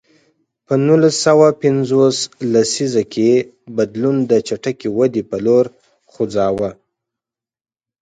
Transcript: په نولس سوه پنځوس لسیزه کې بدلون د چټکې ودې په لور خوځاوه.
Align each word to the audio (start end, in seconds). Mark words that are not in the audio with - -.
په 0.65 0.73
نولس 0.85 1.15
سوه 1.25 1.47
پنځوس 1.61 2.17
لسیزه 2.53 3.03
کې 3.13 3.31
بدلون 3.77 4.15
د 4.31 4.31
چټکې 4.47 4.87
ودې 4.97 5.23
په 5.29 5.37
لور 5.45 5.65
خوځاوه. 6.11 6.69